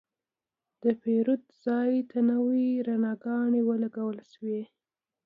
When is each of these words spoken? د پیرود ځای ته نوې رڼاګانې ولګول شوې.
د 0.83 0.85
پیرود 1.01 1.43
ځای 1.65 1.91
ته 2.09 2.19
نوې 2.31 2.67
رڼاګانې 2.87 3.61
ولګول 3.69 4.17
شوې. 4.31 4.61